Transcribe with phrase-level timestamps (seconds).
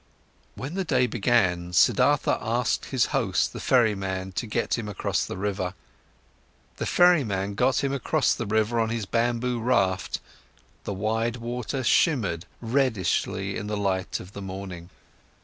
[0.55, 5.37] When the day began, Siddhartha asked his host, the ferryman, to get him across the
[5.37, 5.75] river.
[6.77, 10.19] The ferryman got him across the river on his bamboo raft,
[10.85, 14.89] the wide water shimmered reddishly in the light of the morning.